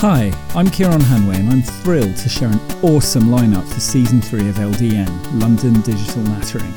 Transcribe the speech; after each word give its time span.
Hi, 0.00 0.30
I'm 0.54 0.70
Kieran 0.70 1.00
Hanway 1.00 1.40
and 1.40 1.50
I'm 1.50 1.60
thrilled 1.60 2.16
to 2.18 2.28
share 2.28 2.50
an 2.50 2.60
awesome 2.84 3.24
lineup 3.24 3.66
for 3.66 3.80
season 3.80 4.22
3 4.22 4.48
of 4.48 4.54
LDN, 4.54 5.40
London 5.40 5.80
Digital 5.80 6.22
Nattering. 6.22 6.72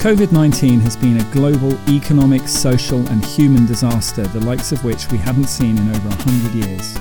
COVID 0.00 0.32
19 0.32 0.80
has 0.80 0.96
been 0.96 1.18
a 1.18 1.32
global 1.32 1.78
economic, 1.88 2.48
social, 2.48 2.98
and 3.10 3.24
human 3.24 3.66
disaster, 3.66 4.26
the 4.26 4.40
likes 4.40 4.72
of 4.72 4.82
which 4.82 5.08
we 5.12 5.18
haven't 5.18 5.46
seen 5.46 5.78
in 5.78 5.88
over 5.90 6.08
100 6.08 6.66
years. 6.66 6.98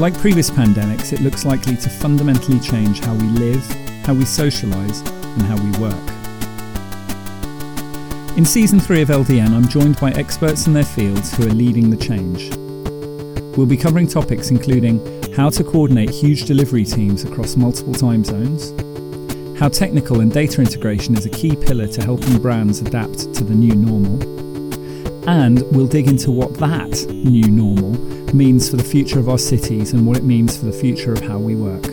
Like 0.00 0.16
previous 0.16 0.48
pandemics, 0.48 1.12
it 1.12 1.20
looks 1.20 1.44
likely 1.44 1.76
to 1.76 1.90
fundamentally 1.90 2.58
change 2.58 3.00
how 3.00 3.12
we 3.12 3.26
live, 3.26 3.62
how 4.06 4.14
we 4.14 4.24
socialise, 4.24 5.06
and 5.34 5.42
how 5.42 5.62
we 5.62 5.78
work. 5.78 5.94
In 8.38 8.46
season 8.46 8.80
3 8.80 9.02
of 9.02 9.08
LDN, 9.10 9.50
I'm 9.50 9.68
joined 9.68 10.00
by 10.00 10.12
experts 10.12 10.66
in 10.66 10.72
their 10.72 10.84
fields 10.84 11.36
who 11.36 11.46
are 11.46 11.52
leading 11.52 11.90
the 11.90 11.98
change. 11.98 12.50
We'll 13.56 13.64
be 13.66 13.76
covering 13.78 14.06
topics 14.06 14.50
including 14.50 15.00
how 15.32 15.48
to 15.48 15.64
coordinate 15.64 16.10
huge 16.10 16.44
delivery 16.44 16.84
teams 16.84 17.24
across 17.24 17.56
multiple 17.56 17.94
time 17.94 18.22
zones, 18.22 18.70
how 19.58 19.70
technical 19.70 20.20
and 20.20 20.30
data 20.30 20.60
integration 20.60 21.16
is 21.16 21.24
a 21.24 21.30
key 21.30 21.56
pillar 21.56 21.86
to 21.86 22.04
helping 22.04 22.38
brands 22.38 22.82
adapt 22.82 23.32
to 23.34 23.44
the 23.44 23.54
new 23.54 23.74
normal, 23.74 24.22
and 25.26 25.62
we'll 25.74 25.86
dig 25.86 26.06
into 26.06 26.30
what 26.30 26.52
that 26.58 27.06
new 27.10 27.48
normal 27.48 27.92
means 28.34 28.68
for 28.68 28.76
the 28.76 28.84
future 28.84 29.18
of 29.18 29.30
our 29.30 29.38
cities 29.38 29.94
and 29.94 30.06
what 30.06 30.18
it 30.18 30.24
means 30.24 30.58
for 30.58 30.66
the 30.66 30.72
future 30.72 31.14
of 31.14 31.20
how 31.22 31.38
we 31.38 31.56
work. 31.56 31.84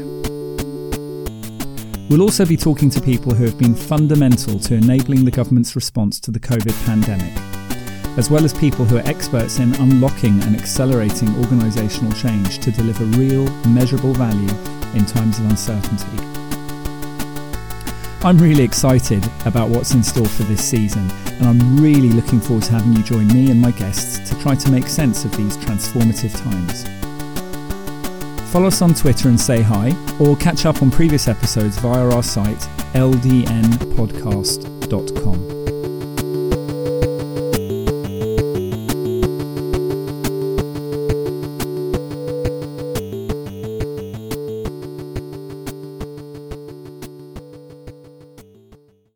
We'll 2.09 2.21
also 2.21 2.45
be 2.45 2.57
talking 2.57 2.89
to 2.89 2.99
people 2.99 3.33
who 3.33 3.45
have 3.45 3.57
been 3.57 3.73
fundamental 3.73 4.59
to 4.59 4.75
enabling 4.75 5.23
the 5.23 5.31
government's 5.31 5.77
response 5.77 6.19
to 6.21 6.31
the 6.31 6.41
COVID 6.41 6.85
pandemic, 6.85 7.33
as 8.17 8.29
well 8.29 8.45
as 8.45 8.53
people 8.53 8.85
who 8.85 8.97
are 8.97 9.07
experts 9.07 9.57
in 9.59 9.73
unlocking 9.75 10.41
and 10.43 10.55
accelerating 10.55 11.27
organisational 11.29 12.15
change 12.19 12.59
to 12.59 12.71
deliver 12.71 13.05
real, 13.17 13.47
measurable 13.67 14.13
value 14.13 14.49
in 14.95 15.05
times 15.05 15.39
of 15.39 15.45
uncertainty. 15.45 16.17
I'm 18.23 18.37
really 18.37 18.63
excited 18.63 19.27
about 19.45 19.69
what's 19.69 19.93
in 19.93 20.03
store 20.03 20.25
for 20.25 20.43
this 20.43 20.63
season, 20.63 21.11
and 21.11 21.45
I'm 21.45 21.77
really 21.77 22.09
looking 22.09 22.39
forward 22.39 22.63
to 22.65 22.71
having 22.71 22.93
you 22.93 23.03
join 23.03 23.27
me 23.27 23.51
and 23.51 23.61
my 23.61 23.71
guests 23.71 24.29
to 24.29 24.39
try 24.39 24.55
to 24.55 24.71
make 24.71 24.87
sense 24.87 25.25
of 25.25 25.35
these 25.35 25.57
transformative 25.57 26.33
times. 26.41 26.85
Follow 28.53 28.67
us 28.67 28.81
on 28.81 28.93
Twitter 28.93 29.27
and 29.29 29.41
say 29.41 29.61
hi, 29.61 29.91
or 30.19 30.35
catch 30.37 30.65
up 30.65 30.81
on 30.81 30.89
previous 30.91 31.27
episodes 31.27 31.77
via 31.79 32.09
our 32.11 32.23
site 32.23 32.69
ldnpodcast.com. 32.93 35.52